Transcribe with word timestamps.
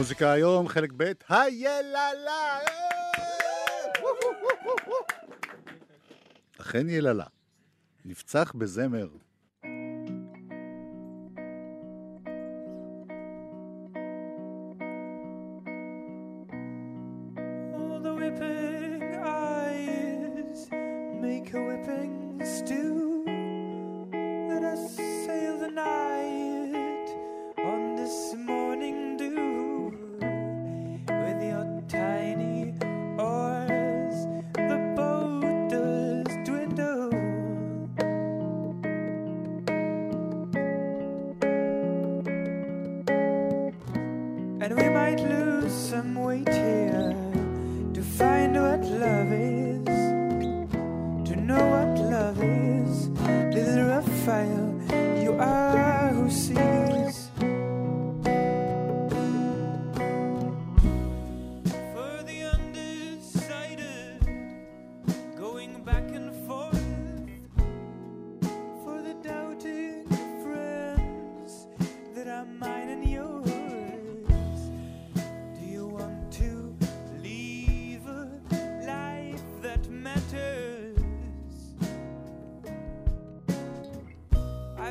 מוזיקה 0.00 0.32
היום, 0.32 0.68
חלק 0.68 0.90
ב', 0.96 1.12
היללה! 1.28 2.58
אכן 6.60 6.88
יללה. 6.88 7.24
נפצח 8.04 8.52
בזמר 8.54 9.08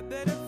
better 0.09 0.38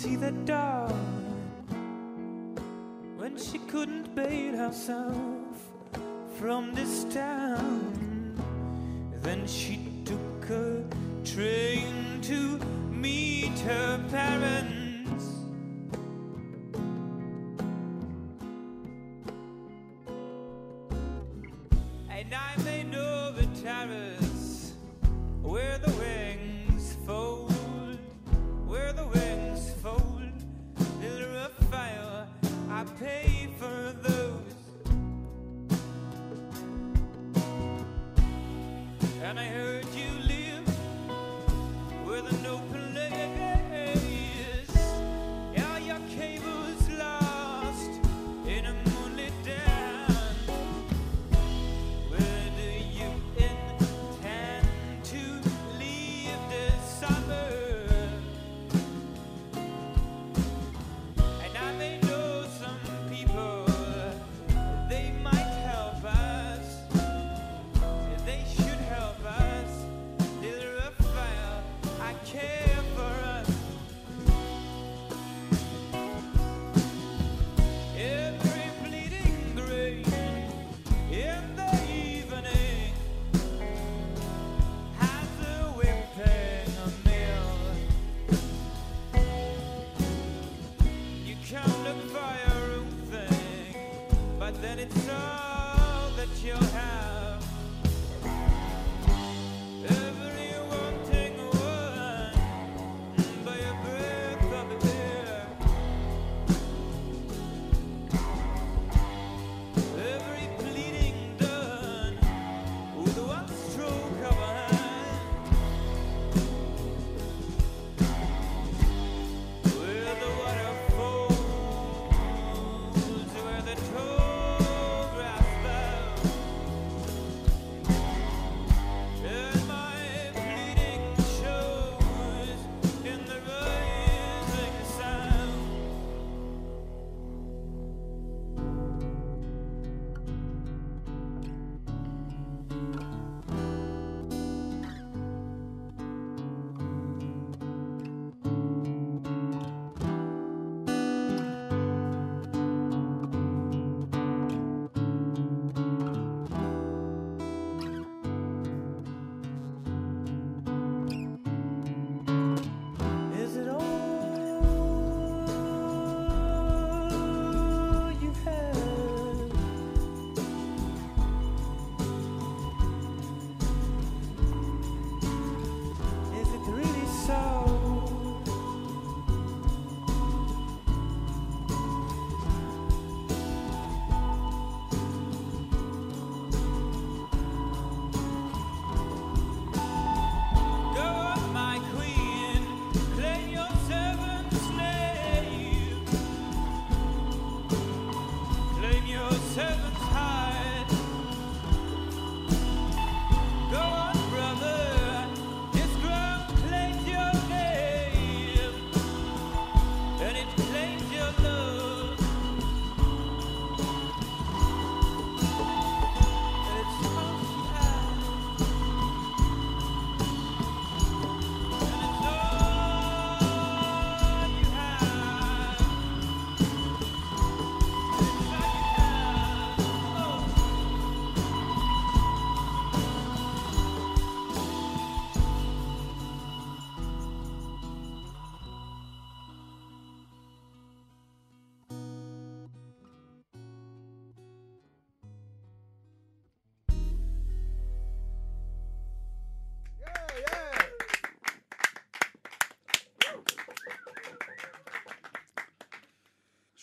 see 0.00 0.16
the 0.16 0.32
dawn 0.46 0.88
when 3.18 3.36
she 3.36 3.58
couldn't 3.58 4.14
bail 4.14 4.56
herself 4.56 5.54
from 6.38 6.72
this 6.74 7.04
town. 7.12 8.34
Then 9.20 9.46
she 9.46 9.78
took 10.06 10.48
a 10.48 10.82
train 11.22 12.18
to 12.22 12.58
meet 12.90 13.58
her 13.58 14.02
parents. 14.10 14.79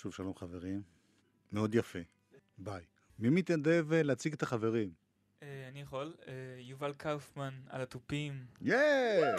שוב 0.07 0.13
שלום 0.13 0.35
חברים. 0.35 0.81
מאוד 1.51 1.75
יפה. 1.75 1.99
ביי. 2.57 2.83
מי 3.19 3.29
מתנדב 3.29 3.93
אה, 3.93 4.03
להציג 4.03 4.33
את 4.33 4.43
החברים? 4.43 4.89
אה, 5.43 5.67
אני 5.71 5.81
יכול. 5.81 6.13
אה, 6.27 6.33
יובל 6.59 6.93
קאופמן 6.93 7.53
על 7.69 7.81
התופים, 7.81 8.45
yeah! 8.61 9.35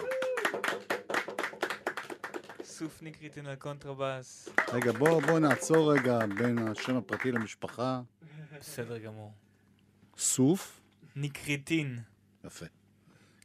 סוף 2.63 3.23
ניקריטין 3.23 3.47
על 3.47 3.55
קונטרבאס. 3.55 4.49
רגע, 4.73 4.93
בוא, 4.93 5.23
בוא 5.23 5.39
נעצור 5.39 5.93
רגע 5.93 6.19
בין 6.39 6.59
השם 6.59 6.97
הפרטי 6.97 7.33
למשפחה. 7.33 8.03
בסדר 8.59 8.99
גמור. 8.99 9.33
סוף? 10.17 10.81
ניקריטין. 11.17 11.99
יפה. 12.45 12.67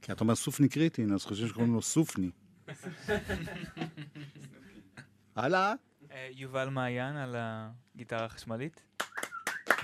כי 0.02 0.12
אתה 0.12 0.22
אומר 0.22 0.36
סופני 0.36 0.70
קריטין, 0.70 1.14
אז 1.14 1.26
חושבים 1.26 1.50
שקוראים 1.50 1.74
לו 1.74 1.82
סופני. 1.82 2.32
הלאה. 5.36 5.74
אה, 6.14 6.30
יובל 6.32 6.70
מעיין 6.70 7.16
על 7.16 7.36
הגיטרה 7.38 8.26
החשמלית, 8.26 8.84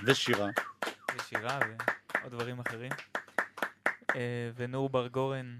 ושירה. 0.04 0.50
ושירה 1.16 1.58
ועוד 2.20 2.32
דברים 2.32 2.60
אחרים. 2.60 2.92
אה, 4.14 4.50
ונור 4.54 4.88
בר 4.88 5.08
גורן 5.08 5.58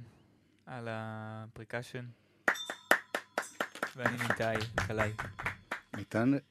על 0.66 0.88
ה 0.90 1.00
percussion. 1.00 2.06
ואני 3.96 4.16
ניתאי, 4.28 4.56
קלעי. 4.86 5.12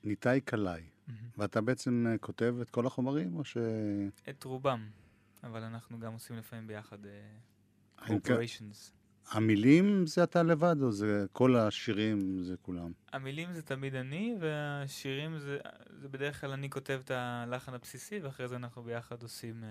ניתאי 0.03 0.41
קלעי. 0.41 0.89
ואתה 1.37 1.61
בעצם 1.61 2.05
אה, 2.09 2.17
כותב 2.17 2.55
את 2.61 2.69
כל 2.69 2.87
החומרים, 2.87 3.35
או 3.35 3.45
ש... 3.45 3.57
את 4.29 4.43
רובם, 4.43 4.89
אבל 5.43 5.63
אנחנו 5.63 5.99
גם 5.99 6.13
עושים 6.13 6.37
לפעמים 6.37 6.67
ביחד 6.67 6.97
operations. 8.09 8.98
המילים 9.31 10.07
זה 10.07 10.23
אתה 10.23 10.43
לבד, 10.43 10.75
או 10.81 10.91
זה 10.91 11.25
כל 11.31 11.55
השירים 11.55 12.43
זה 12.43 12.55
כולם? 12.61 12.91
המילים 13.13 13.53
זה 13.53 13.61
תמיד 13.61 13.95
אני, 13.95 14.35
והשירים 14.39 15.39
זה, 15.39 15.57
זה 16.01 16.09
בדרך 16.09 16.41
כלל 16.41 16.51
אני 16.51 16.69
כותב 16.69 16.99
את 17.05 17.11
הלחן 17.11 17.73
הבסיסי, 17.73 18.19
ואחרי 18.19 18.47
זה 18.47 18.55
אנחנו 18.55 18.83
ביחד 18.83 19.23
עושים 19.23 19.63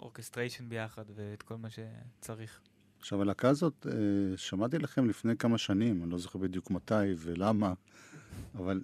אורקסטריישן 0.00 0.68
ביחד 0.68 1.04
ואת 1.14 1.42
כל 1.42 1.56
מה 1.56 1.68
שצריך. 1.70 2.60
עכשיו, 2.98 3.22
הלהקה 3.22 3.48
הזאת, 3.48 3.86
אה, 3.90 4.36
שמעתי 4.36 4.78
לכם 4.78 5.08
לפני 5.08 5.36
כמה 5.36 5.58
שנים, 5.58 6.02
אני 6.02 6.10
לא 6.10 6.18
זוכר 6.18 6.38
בדיוק 6.38 6.70
מתי 6.70 7.14
ולמה, 7.18 7.72
אבל 8.54 8.82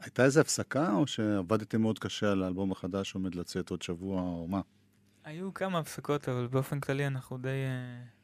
הייתה 0.00 0.24
איזו 0.24 0.40
הפסקה, 0.40 0.92
או 0.92 1.06
שעבדתם 1.06 1.80
מאוד 1.80 1.98
קשה 1.98 2.32
על 2.32 2.42
האלבום 2.42 2.72
החדש 2.72 3.10
שעומד 3.10 3.34
לצאת 3.34 3.70
עוד 3.70 3.82
שבוע, 3.82 4.22
או 4.22 4.46
מה? 4.48 4.60
היו 5.24 5.54
כמה 5.54 5.78
הפסקות, 5.78 6.28
אבל 6.28 6.46
באופן 6.46 6.80
כללי 6.80 7.06
אנחנו 7.06 7.38
די 7.38 7.48
אה, 7.48 8.17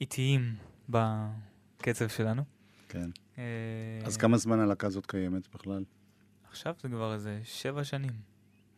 איטיים 0.00 0.56
בקצב 0.88 2.08
שלנו. 2.08 2.42
כן. 2.88 3.10
אה, 3.38 3.42
אז 4.04 4.16
כמה 4.16 4.36
זמן 4.36 4.60
הלהקה 4.60 4.86
הזאת 4.86 5.06
קיימת 5.06 5.54
בכלל? 5.54 5.84
עכשיו 6.48 6.74
זה 6.82 6.88
כבר 6.88 7.14
איזה 7.14 7.40
שבע 7.44 7.84
שנים, 7.84 8.12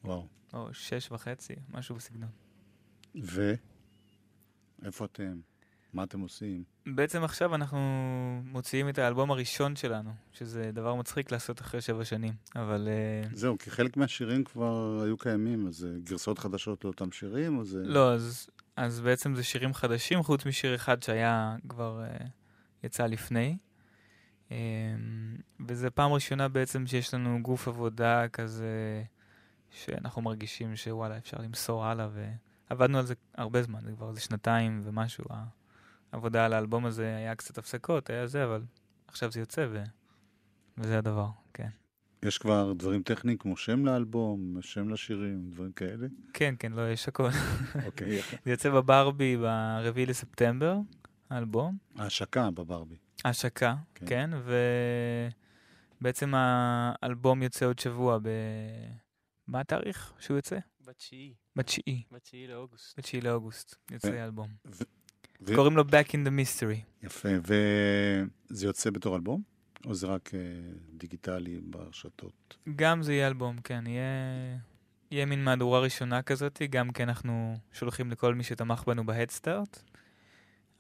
וואו. 0.05 0.27
או 0.53 0.75
שש 0.75 1.13
וחצי, 1.13 1.55
משהו 1.73 1.95
בסגנון. 1.95 2.31
ו? 3.23 3.55
איפה 4.85 5.05
אתם? 5.05 5.41
מה 5.93 6.05
אתם 6.05 6.21
עושים? 6.21 6.65
בעצם 6.87 7.25
עכשיו 7.25 7.55
אנחנו 7.55 7.79
מוציאים 8.45 8.89
את 8.89 8.99
האלבום 8.99 9.31
הראשון 9.31 9.77
שלנו, 9.77 10.11
שזה 10.33 10.71
דבר 10.73 10.95
מצחיק 10.95 11.33
לעשות 11.33 11.61
אחרי 11.61 11.81
שבע 11.81 12.05
שנים, 12.05 12.33
אבל 12.57 12.89
אה, 12.89 13.29
זהו, 13.33 13.59
כי 13.59 13.71
חלק 13.71 13.97
מהשירים 13.97 14.45
כבר 14.45 15.01
היו 15.05 15.17
קיימים, 15.17 15.67
אז 15.67 15.75
זה 15.75 15.97
גרסאות 16.05 16.39
חדשות 16.39 16.85
לאותם 16.85 17.13
שירים, 17.13 17.59
או 17.59 17.65
זה... 17.65 17.83
לא, 17.85 18.13
אז, 18.13 18.51
אז 18.77 19.01
בעצם 19.01 19.35
זה 19.35 19.43
שירים 19.43 19.75
חדשים, 19.75 20.23
חוץ 20.23 20.47
משיר 20.47 20.75
אחד 20.75 21.03
שהיה 21.03 21.57
כבר 21.69 22.03
uh, 22.05 22.25
יצא 22.85 23.07
לפני. 23.07 23.57
Um, 24.49 24.53
וזה 25.69 25.91
פעם 25.91 26.13
ראשונה 26.13 26.49
בעצם 26.49 26.87
שיש 26.87 27.15
לנו 27.15 27.39
גוף 27.43 27.69
עבודה 27.69 28.29
כזה, 28.29 29.03
שאנחנו 29.71 30.23
מרגישים 30.23 30.77
שוואלה, 30.77 31.19
אפשר 31.19 31.37
למסור 31.41 31.85
הלאה, 31.85 32.09
ועבדנו 32.71 32.99
על 32.99 33.07
זה 33.07 33.15
הרבה 33.35 33.63
זמן, 33.63 33.81
זה 33.85 33.93
כבר 33.93 34.09
איזה 34.09 34.21
שנתיים 34.21 34.83
ומשהו. 34.85 35.25
העבודה 36.13 36.45
על 36.47 36.53
האלבום 36.53 36.87
הזה 36.87 37.17
היה 37.17 37.35
קצת 37.35 37.59
הפסקות, 37.59 38.11
היה 38.11 38.27
זה, 38.27 38.45
אבל 38.45 38.63
עכשיו 39.07 39.31
זה 39.31 39.41
יוצא, 39.41 39.67
ו... 39.71 39.83
וזה 40.79 40.99
הדבר, 40.99 41.29
כן. 41.55 41.69
יש 42.23 42.39
כבר 42.39 42.73
דברים 42.73 43.03
טכניים 43.03 43.39
כמו 43.39 43.57
שם 43.57 43.87
לאלבום, 43.87 44.57
שם 44.61 44.89
לשירים, 44.89 45.51
דברים 45.51 45.73
כאלה? 45.73 46.07
כן, 46.33 46.55
כן, 46.59 46.73
לא, 46.73 46.91
יש 46.91 47.09
הכל. 47.09 47.29
אוקיי. 47.87 48.21
זה 48.45 48.51
יוצא 48.51 48.71
בברבי 48.71 49.37
ב-4 49.37 50.11
לספטמבר, 50.11 50.77
האלבום. 51.31 51.77
ההשקה 51.97 52.51
בברבי. 52.51 52.97
השקה, 53.25 53.75
כן. 53.95 54.07
כן, 54.07 54.31
ובעצם 56.01 56.33
האלבום 56.35 57.43
יוצא 57.43 57.67
עוד 57.67 57.79
שבוע 57.79 58.19
ב... 58.19 58.29
מה 59.49 59.61
התאריך 59.61 60.13
שהוא 60.19 60.37
יוצא? 60.37 60.59
בתשיעי, 60.87 61.35
בתשיעי, 61.57 62.03
בתשיעי 62.13 62.47
לאוגוסט. 62.47 62.99
בתשיעי 62.99 63.21
לאוגוסט 63.21 63.75
יוצא 63.91 64.09
ו- 64.09 64.21
האלבום. 64.21 64.49
ו- 64.67 64.85
קוראים 65.55 65.77
לו 65.77 65.83
Back 65.83 66.09
in 66.09 66.27
the 66.27 66.31
Mystery. 66.31 67.05
יפה, 67.07 67.29
וזה 68.51 68.67
יוצא 68.67 68.91
בתור 68.91 69.17
אלבום? 69.17 69.43
או 69.87 69.95
זה 69.95 70.07
רק 70.07 70.31
אה, 70.35 70.39
דיגיטלי 70.95 71.61
ברשתות? 71.65 72.57
גם 72.77 73.03
זה 73.03 73.13
יהיה 73.13 73.27
אלבום, 73.27 73.57
כן, 73.65 73.85
יהיה... 73.87 74.03
יהיה 75.11 75.27
מין 75.27 75.45
מהדורה 75.45 75.81
ראשונה 75.81 76.23
כזאת, 76.23 76.63
גם 76.71 76.91
כי 76.93 77.03
אנחנו 77.03 77.59
שולחים 77.73 78.11
לכל 78.11 78.35
מי 78.35 78.45
שתמך 78.45 78.83
בנו 78.87 79.07
בהדסטארט. 79.07 79.83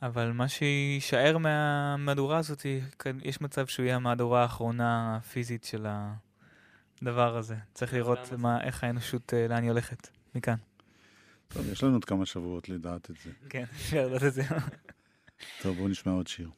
אבל 0.02 0.32
מה 0.32 0.48
שיישאר 0.48 1.38
מהמהדורה 1.38 2.38
הזאת, 2.38 2.66
כאן- 2.98 3.18
יש 3.22 3.40
מצב 3.40 3.66
שהוא 3.66 3.84
יהיה 3.84 3.96
המהדורה 3.96 4.42
האחרונה 4.42 5.16
הפיזית 5.16 5.64
של 5.64 5.86
הדבר 7.02 7.36
הזה. 7.36 7.56
צריך 7.74 7.94
לראות? 7.94 8.32
מה, 8.38 8.60
איך 8.62 8.84
האנושות, 8.84 9.34
אה, 9.34 9.46
לאן 9.48 9.62
היא 9.62 9.70
הולכת, 9.70 10.08
מכאן. 10.34 10.54
טוב, 11.54 11.68
יש 11.72 11.84
לנו 11.84 11.94
עוד 11.94 12.04
כמה 12.04 12.26
שבועות 12.26 12.68
לדעת 12.68 13.10
את 13.10 13.16
זה. 13.24 13.30
כן, 13.48 13.62
אפשר 13.76 14.06
לדעת 14.08 14.22
את 14.22 14.34
זה. 14.34 14.42
טוב, 15.62 15.76
בואו 15.76 15.88
נשמע 15.88 16.12
עוד 16.12 16.26
שיר. 16.26 16.50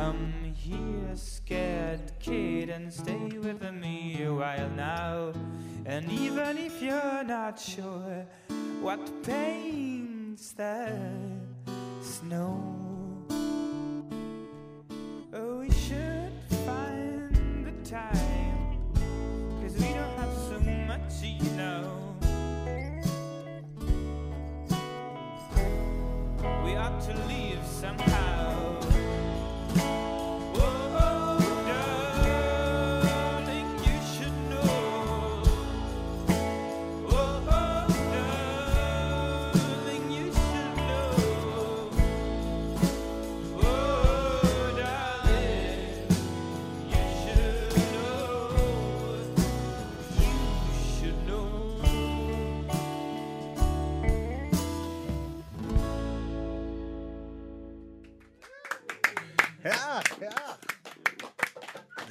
Come 0.00 0.54
here, 0.56 1.14
scared 1.14 2.12
kid, 2.20 2.70
and 2.70 2.90
stay 2.90 3.36
with 3.38 3.62
me 3.70 4.22
a 4.24 4.32
while 4.32 4.70
now. 4.70 5.32
And 5.84 6.10
even 6.10 6.56
if 6.56 6.80
you're 6.80 7.22
not 7.22 7.60
sure 7.60 8.24
what 8.80 8.98
pains 9.22 10.52
the 10.52 10.98
snow, 12.00 12.64
oh, 15.34 15.58
we 15.58 15.70
should 15.70 16.32
find 16.64 17.66
the 17.66 17.90
time, 17.90 18.78
cause 19.60 19.74
we 19.74 19.92
don't 19.92 20.16
have 20.16 20.34
so 20.48 20.58
much, 20.88 21.12
you 21.22 21.50
know. 21.60 22.16
We 26.64 26.74
ought 26.74 27.02
to 27.02 27.14
leave 27.28 27.62
somehow. 27.66 28.29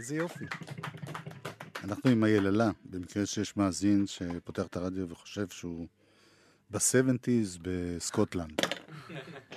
איזה 0.10 0.22
יופי. 0.22 0.46
אנחנו 1.84 2.10
עם 2.10 2.24
היללה, 2.24 2.72
במקרה 2.86 3.26
שיש 3.26 3.58
מאזין 3.58 4.08
שפותח 4.08 4.66
את 4.66 4.76
הרדיו 4.76 5.10
וחושב 5.10 5.48
שהוא 5.50 5.88
ב-70's 6.70 7.60
בסקוטלנד. 7.62 8.62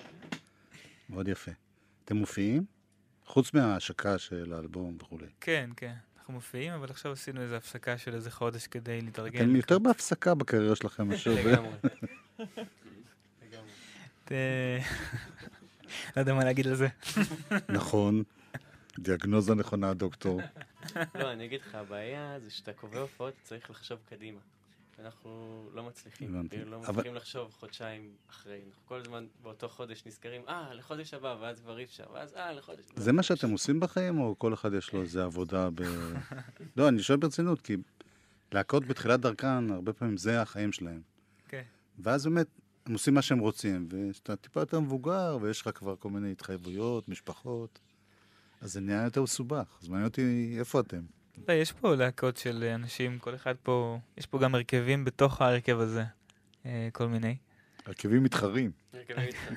מאוד 1.11 1.29
יפה. 1.29 1.51
אתם 2.05 2.17
מופיעים? 2.17 2.65
חוץ 3.27 3.55
מההשקה 3.55 4.19
של 4.19 4.53
האלבום 4.53 4.97
וכולי. 5.01 5.27
כן, 5.41 5.71
כן. 5.77 5.95
אנחנו 6.19 6.35
מופיעים, 6.35 6.73
אבל 6.73 6.91
עכשיו 6.91 7.13
עשינו 7.13 7.41
איזו 7.41 7.55
הפסקה 7.55 7.99
של 7.99 8.15
איזה 8.15 8.31
חודש 8.31 8.67
כדי 8.67 9.01
להתארגן. 9.01 9.41
אתם 9.41 9.57
יותר 9.57 9.79
בהפסקה 9.79 10.35
בקריירה 10.35 10.77
שלכם 10.77 11.09
מאשר. 11.09 11.31
לגמרי. 11.31 11.71
לגמרי. 13.43 13.73
לא 16.17 16.21
יודע 16.21 16.35
מה 16.35 16.45
להגיד 16.45 16.67
על 16.67 16.75
זה. 16.75 16.89
נכון. 17.69 18.23
דיאגנוזה 18.99 19.55
נכונה, 19.55 19.95
דוקטור. 19.95 20.41
לא, 21.21 21.33
אני 21.33 21.45
אגיד 21.45 21.61
לך, 21.61 21.75
הבעיה 21.75 22.41
זה 22.41 22.51
שאתה 22.51 22.73
קובע 22.73 23.01
הופעות, 23.01 23.35
צריך 23.43 23.71
לחשוב 23.71 23.99
קדימה. 24.09 24.41
אנחנו 24.99 25.31
לא 25.75 25.83
מצליחים. 25.83 26.35
הבנתי. 26.35 26.57
כאילו, 26.57 26.71
לא 26.71 26.77
אבל- 26.77 26.89
מצליחים 26.91 27.15
לחשוב 27.15 27.53
חודשיים 27.53 28.11
אחרי. 28.31 28.61
אנחנו 28.67 28.83
כל 28.87 28.97
הזמן 29.01 29.27
באותו 29.43 29.69
חודש 29.69 30.03
נזכרים, 30.07 30.43
אה, 30.49 30.75
לחודש 30.75 31.15
הבא, 31.15 31.37
ואז 31.41 31.61
כבר 31.61 31.79
אי 31.79 31.85
אפשר, 31.85 32.05
ואז 32.15 32.35
אה, 32.35 32.53
לחודש... 32.53 32.85
זה 32.97 33.13
מה 33.13 33.23
שאתם 33.23 33.51
עושים 33.51 33.81
בחיים, 33.81 34.21
או 34.21 34.35
כל 34.39 34.55
אחד 34.55 34.73
יש 34.75 34.93
לו 34.93 35.03
איזה 35.03 35.25
עבודה 35.25 35.69
ב... 35.75 35.83
לא, 36.77 36.89
אני 36.89 37.03
שואל 37.03 37.19
ברצינות, 37.19 37.61
כי 37.61 37.77
להקות 38.53 38.87
בתחילת 38.87 39.21
דרכן, 39.21 39.71
הרבה 39.71 39.93
פעמים 39.93 40.17
זה 40.17 40.43
החיים 40.43 40.73
שלהם. 40.73 41.01
כן. 41.49 41.63
ואז 41.99 42.25
באמת, 42.25 42.47
הם 42.87 42.93
עושים 42.93 43.15
מה 43.15 43.23
שהם 43.23 43.39
רוצים, 43.39 43.89
וכשאתה 43.91 44.37
טיפה 44.37 44.61
יותר 44.61 44.81
מבוגר, 44.81 45.39
ויש 45.41 45.61
לך 45.63 45.71
כבר 45.75 45.97
כל 45.97 46.11
מיני 46.11 46.33
התחייבויות, 46.33 47.09
משפחות, 47.09 47.79
אז 48.63 48.73
זה 48.73 48.81
נהיה 48.81 49.05
יותר 49.05 49.23
מסובך. 49.23 49.79
אז 49.83 49.89
מעניין 49.89 50.09
אותי, 50.09 50.57
איפה 50.59 50.81
אתם? 50.81 51.01
לא, 51.49 51.53
יש 51.53 51.73
פה 51.73 51.95
להקות 51.95 52.37
של 52.37 52.65
אנשים, 52.75 53.19
כל 53.19 53.35
אחד 53.35 53.55
פה, 53.63 53.99
יש 54.17 54.27
פה 54.27 54.39
גם 54.39 54.55
הרכבים 54.55 55.05
בתוך 55.05 55.43
ההרכב 55.43 55.79
הזה. 55.81 56.05
אה, 56.67 56.89
כל 56.93 57.09
מיני. 57.09 57.37
הרכבים 57.87 58.23
מתחרים. 58.23 58.71
הרכבי 58.93 59.27
מתחרים. 59.27 59.57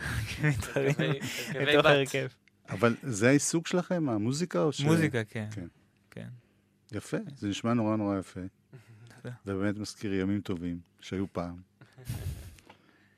מתחרים 0.50 0.89
הרכבי- 0.89 1.19
הרכבי 1.47 1.65
בתוך 1.65 1.79
בת. 1.79 1.85
ההרכב. 1.85 2.27
אבל 2.69 2.95
זה 3.03 3.27
העיסוק 3.29 3.67
שלכם, 3.67 4.09
המוזיקה, 4.09 4.62
או 4.62 4.71
ש... 4.71 4.81
מוזיקה, 4.81 5.24
כן. 5.24 5.47
כן. 5.51 5.67
כן. 6.12 6.27
יפה, 6.91 7.17
זה 7.35 7.47
נשמע 7.47 7.74
נורא 7.74 7.95
נורא 7.95 8.19
יפה. 8.19 8.39
תודה. 9.21 9.35
ובאמת 9.45 9.77
מזכיר 9.77 10.13
ימים 10.13 10.41
טובים 10.41 10.79
שהיו 11.00 11.25
פעם. 11.33 11.55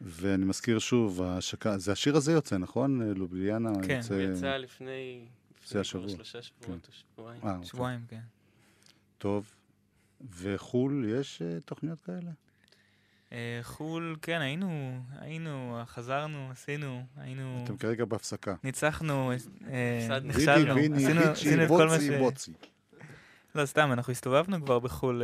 ואני 0.02 0.46
מזכיר 0.46 0.80
שוב, 0.80 1.22
ההשקה, 1.22 1.78
זה 1.78 1.92
השיר 1.92 2.16
הזה 2.18 2.32
יוצא, 2.32 2.58
נכון? 2.58 3.02
לובליאנה 3.02 3.70
כן. 3.88 3.96
יוצא... 3.98 4.14
הוא 4.14 4.22
יצא 4.22 4.58
לפני... 4.58 5.26
זה 5.68 5.80
השבוע. 5.80 6.10
שלושה 6.10 6.42
שבועות 6.42 6.88
או 6.88 6.94
שבועיים. 6.94 7.42
אה, 7.44 7.52
אוקיי. 7.52 7.66
שבועיים, 7.68 8.06
כן. 8.08 8.22
טוב. 9.18 9.54
וחו"ל, 10.38 11.06
יש 11.10 11.42
אה, 11.42 11.60
תוכניות 11.60 12.02
כאלה? 12.02 12.32
אה, 13.32 13.60
חו"ל, 13.62 14.16
כן, 14.22 14.42
היינו, 14.42 15.00
היינו, 15.20 15.82
חזרנו, 15.86 16.50
עשינו, 16.52 17.04
היינו, 17.18 17.62
אתם 17.64 17.78
כרגע 17.78 18.06
בהפסקה. 18.06 18.56
ניצחנו. 18.64 19.32
נכשלנו, 20.24 20.76
עשינו 21.32 21.64
את 21.64 21.68
כל 21.68 21.88
מה 21.88 22.00
ש... 22.00 22.04
בוצי, 22.04 22.18
בוצי. 22.18 22.54
לא, 23.56 23.66
סתם, 23.66 23.90
אנחנו 23.92 24.12
הסתובבנו 24.12 24.66
כבר 24.66 24.80
בחו"ל 24.80 25.22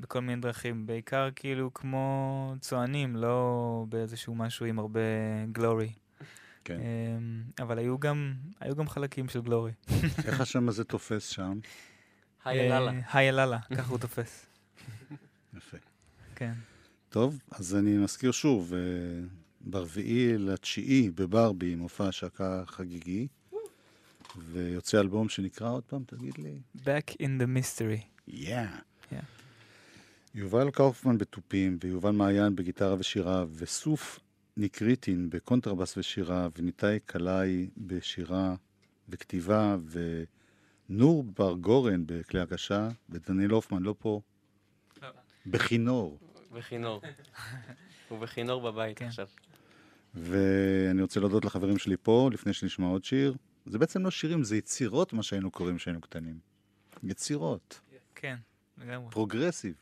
בכל 0.00 0.20
מיני 0.20 0.42
דרכים, 0.42 0.86
בעיקר 0.86 1.28
כאילו 1.36 1.74
כמו 1.74 2.54
צוענים, 2.60 3.16
לא 3.16 3.84
באיזשהו 3.88 4.34
משהו 4.34 4.66
עם 4.66 4.78
הרבה 4.78 5.00
גלורי. 5.52 5.92
כן. 6.66 6.80
אבל 7.62 7.78
היו 7.78 7.98
גם, 7.98 8.34
היו 8.60 8.76
גם 8.76 8.88
חלקים 8.88 9.28
של 9.28 9.40
גלורי. 9.42 9.72
איך 10.26 10.40
השם 10.40 10.68
הזה 10.68 10.84
תופס 10.84 11.28
שם? 11.28 11.58
היי 12.44 12.72
אללה. 12.72 12.92
אה, 12.92 13.00
היי 13.12 13.28
אלאללה, 13.28 13.58
ככה 13.76 13.90
הוא 13.90 13.98
תופס. 13.98 14.46
יפה. 15.56 15.76
כן. 16.34 16.52
טוב, 17.08 17.38
אז 17.50 17.76
אני 17.76 17.98
מזכיר 17.98 18.30
שוב, 18.30 18.74
אה, 18.74 18.78
ברביעי 19.60 20.38
לתשיעי 20.38 21.10
בברבי, 21.14 21.74
מופע 21.74 22.08
השקה 22.08 22.62
חגיגי, 22.66 23.26
ויוצא 24.38 25.00
אלבום 25.00 25.28
שנקרא 25.28 25.70
עוד 25.70 25.84
פעם, 25.84 26.02
תגיד 26.06 26.38
לי. 26.38 26.60
Back 26.76 27.12
in 27.22 27.42
the 27.42 27.46
mystery. 27.46 28.30
Yeah. 28.30 28.32
Yeah. 29.12 29.14
יובל 30.34 30.70
קאופמן 30.70 31.18
בתופים, 31.18 31.78
ויובל 31.80 32.10
מעיין 32.10 32.56
בגיטרה 32.56 32.94
ושירה, 32.98 33.44
וסוף 33.56 34.20
ניקריטין 34.56 35.30
בקונטרבס 35.30 35.96
ושירה, 35.96 36.48
וניתאי 36.58 36.98
קלעי 37.06 37.68
בשירה 37.76 38.54
וכתיבה, 39.08 39.76
ונור 40.88 41.24
בר 41.24 41.54
גורן 41.54 42.02
בכלי 42.06 42.40
הקשה, 42.40 42.88
ודניאל 43.10 43.50
הופמן 43.50 43.82
לא 43.82 43.94
פה. 43.98 44.20
בכינור. 45.46 46.18
בכינור. 46.52 47.02
הוא 48.08 48.18
בכינור 48.18 48.70
בבית 48.70 48.98
כן. 48.98 49.06
עכשיו. 49.06 49.26
ואני 50.14 51.02
רוצה 51.02 51.20
להודות 51.20 51.44
לחברים 51.44 51.78
שלי 51.78 51.96
פה, 52.02 52.30
לפני 52.32 52.52
שנשמע 52.52 52.86
עוד 52.86 53.04
שיר. 53.04 53.34
זה 53.66 53.78
בעצם 53.78 54.04
לא 54.04 54.10
שירים, 54.10 54.44
זה 54.44 54.56
יצירות, 54.56 55.12
מה 55.12 55.22
שהיינו 55.22 55.50
קוראים 55.50 55.76
כשהיינו 55.76 56.00
קטנים. 56.00 56.38
יצירות, 57.02 57.80
כן, 58.14 58.36
לגמרי. 58.78 59.10
progressive. 59.10 59.74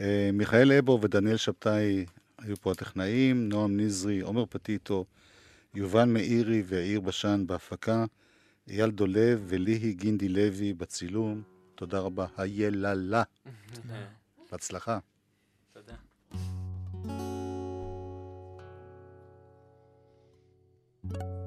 אה, 0.00 0.30
מיכאל 0.32 0.72
אבו 0.72 0.98
ודניאל 1.02 1.36
שבתאי 1.36 2.06
היו 2.42 2.56
פה 2.56 2.72
הטכנאים, 2.72 3.48
נועם 3.48 3.80
נזרי, 3.80 4.20
עומר 4.20 4.44
פטיטו, 4.46 5.04
יובל 5.74 6.04
מאירי 6.04 6.62
ויאיר 6.66 7.00
בשן 7.00 7.44
בהפקה, 7.46 8.04
אייל 8.68 8.90
דולב 8.90 9.44
וליהי 9.46 9.92
גינדי 9.92 10.28
לוי 10.28 10.72
בצילום. 10.72 11.42
תודה 11.74 11.98
רבה. 11.98 12.26
היללה. 12.36 13.22
בהצלחה. 14.50 14.98
תודה. 15.72 15.94
Thank 21.04 21.41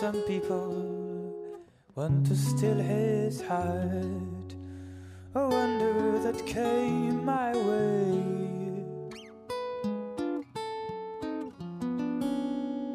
some 0.00 0.22
people 0.22 0.72
want 1.94 2.24
to 2.26 2.34
steal 2.34 2.78
his 2.78 3.42
heart. 3.42 4.50
A 5.34 5.46
wonder 5.46 6.18
that 6.20 6.46
came 6.46 7.22
my 7.22 7.52
way. 7.54 8.22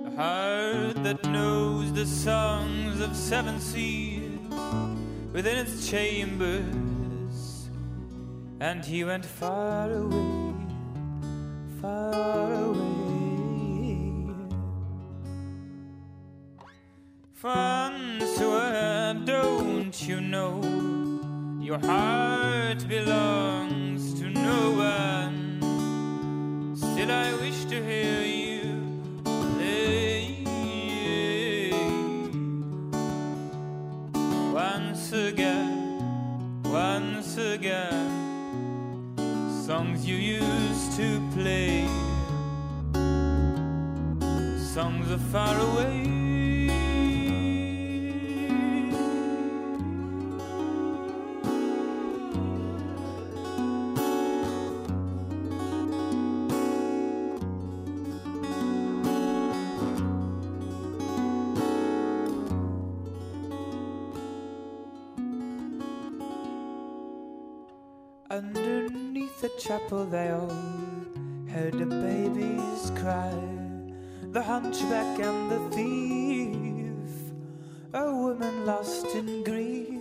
A 0.08 0.16
heart 0.16 1.04
that 1.04 1.24
knows 1.26 1.94
the 1.94 2.08
songs 2.08 3.00
of 3.00 3.16
seven 3.16 3.60
seas 3.60 4.40
within 5.32 5.58
its 5.60 5.88
chambers. 5.88 7.36
And 8.60 8.84
he 8.84 9.04
went 9.04 9.26
far 9.26 9.92
away, 9.92 10.56
far 11.80 12.52
away. 12.52 12.55
Francois, 17.46 19.14
don't 19.24 19.94
you 20.08 20.20
know 20.20 20.64
your 21.62 21.78
heart 21.78 22.88
belongs 22.88 24.20
to 24.20 24.32
no 24.32 24.72
one? 24.72 25.62
Still, 26.76 27.12
I 27.12 27.36
wish 27.36 27.66
to 27.66 27.76
hear 27.86 28.22
you 28.24 28.90
play 29.24 30.40
once 34.52 35.12
again, 35.14 36.00
once 36.64 37.38
again. 37.38 38.10
Songs 39.68 40.04
you 40.04 40.16
used 40.16 40.98
to 40.98 41.22
play, 41.36 41.86
songs 44.74 45.12
are 45.12 45.26
far 45.32 45.56
away. 45.60 46.05
The 69.46 69.60
chapel, 69.60 70.06
they 70.06 70.30
all 70.32 70.58
heard 71.54 71.74
the 71.74 71.86
babies 71.86 72.92
cry. 73.00 73.38
The 74.32 74.42
hunchback 74.42 75.20
and 75.20 75.52
the 75.52 75.62
thief, 75.76 77.12
a 77.94 78.06
woman 78.12 78.66
lost 78.66 79.06
in 79.14 79.44
grief. 79.44 80.00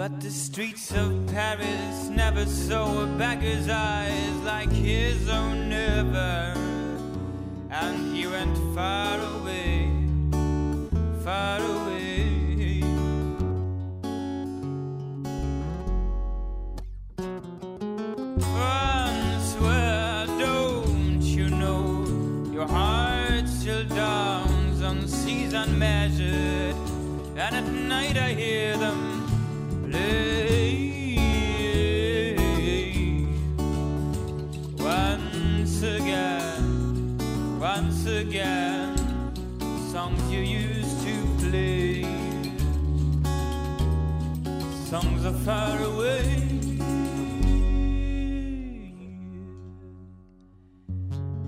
But 0.00 0.20
the 0.22 0.30
streets 0.30 0.92
of 0.92 1.10
Paris 1.26 2.08
never 2.08 2.46
saw 2.46 3.02
a 3.02 3.06
beggar's 3.18 3.68
eyes 3.68 4.36
like 4.52 4.72
his 4.72 5.28
own 5.28 5.68
never. 5.68 6.54
And 7.70 8.16
he 8.16 8.26
went 8.26 8.56
far 8.74 9.18
away, 9.36 9.90
far 11.22 11.60
away. 11.60 11.91
Night 28.12 28.22
I 28.22 28.34
hear 28.34 28.76
them 28.76 29.90
play. 29.90 31.56
Once 34.78 35.82
again, 35.82 37.18
once 37.58 38.06
again, 38.06 38.96
songs 39.90 40.22
you 40.30 40.40
used 40.40 41.02
to 41.06 41.14
play, 41.38 42.02
songs 44.90 45.24
are 45.24 45.38
far 45.44 45.82
away. 45.82 46.22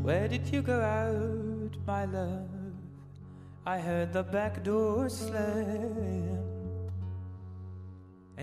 Where 0.03 0.29
did 0.29 0.48
you 0.53 0.62
go 0.62 0.81
out, 0.81 1.77
my 1.87 2.05
love? 2.05 2.48
I 3.66 3.79
heard 3.79 4.12
the 4.12 4.22
back 4.22 4.62
door 4.62 5.09
slam. 5.09 6.43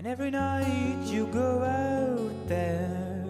And 0.02 0.10
every 0.10 0.32
night 0.32 1.04
you 1.04 1.28
go 1.28 1.62
out 1.62 2.48
there. 2.48 3.24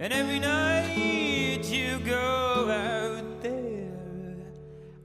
And 0.00 0.12
every 0.12 0.40
night 0.40 1.62
you 1.66 2.00
go 2.00 2.68
out 2.68 3.40
there. 3.40 4.34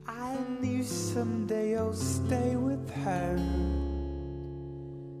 I 0.08 0.36
knew 0.60 0.82
someday 0.82 1.70
you'll 1.70 1.92
stay 1.92 2.56
with 2.56 2.90
her. 3.04 3.36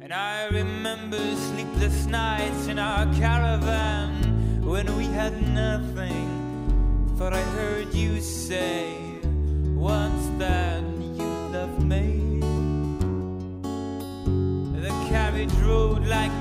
And 0.00 0.12
I 0.12 0.48
remember 0.48 1.18
sleepless 1.36 2.06
nights 2.06 2.66
in 2.66 2.80
our 2.80 3.06
caravan 3.14 4.64
when 4.64 4.96
we 4.96 5.04
had 5.04 5.40
nothing. 5.54 7.14
For 7.16 7.32
I 7.32 7.42
heard 7.54 7.94
you 7.94 8.20
say 8.20 8.99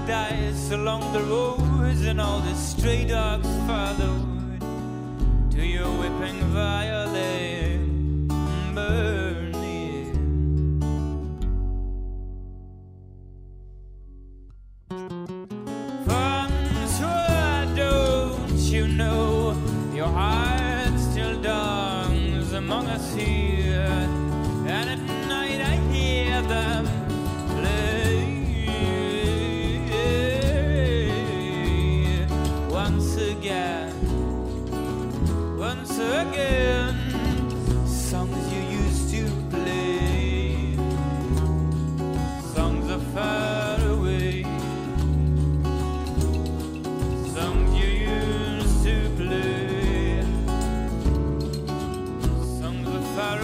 dice 0.10 0.72
along 0.72 1.14
the 1.14 1.22
roads, 1.22 2.04
and 2.04 2.20
all 2.20 2.40
the 2.40 2.56
stray 2.56 3.06
dogs 3.06 3.48
followed 3.68 4.60
to 5.52 5.64
your 5.64 5.88
whipping 6.00 6.42
violin. 6.52 7.59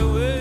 away. 0.05 0.34